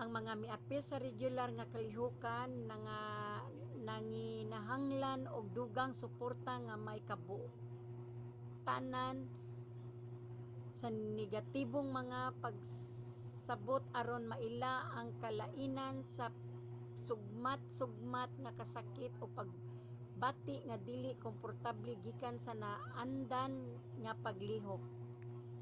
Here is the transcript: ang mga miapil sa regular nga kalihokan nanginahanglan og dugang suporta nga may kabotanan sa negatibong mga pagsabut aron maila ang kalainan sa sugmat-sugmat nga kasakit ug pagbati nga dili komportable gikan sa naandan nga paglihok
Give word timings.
ang 0.00 0.08
mga 0.18 0.32
miapil 0.42 0.82
sa 0.86 1.02
regular 1.06 1.48
nga 1.54 1.70
kalihokan 1.74 2.50
nanginahanglan 3.88 5.20
og 5.36 5.44
dugang 5.58 5.92
suporta 6.02 6.54
nga 6.66 6.76
may 6.86 7.00
kabotanan 7.10 9.16
sa 10.80 10.88
negatibong 11.20 11.88
mga 12.00 12.20
pagsabut 12.44 13.82
aron 14.00 14.24
maila 14.30 14.74
ang 14.98 15.08
kalainan 15.22 15.96
sa 16.16 16.26
sugmat-sugmat 17.06 18.30
nga 18.42 18.52
kasakit 18.60 19.12
ug 19.22 19.30
pagbati 19.40 20.56
nga 20.68 20.76
dili 20.88 21.10
komportable 21.26 21.90
gikan 22.04 22.36
sa 22.44 22.52
naandan 22.62 23.52
nga 24.02 24.12
paglihok 24.24 24.82